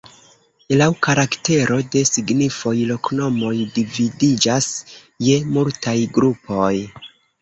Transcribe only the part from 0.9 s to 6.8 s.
karaktero de signifoj, loknomoj dividiĝas je multaj grupoj.